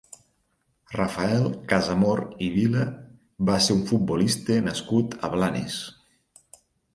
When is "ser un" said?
3.67-3.85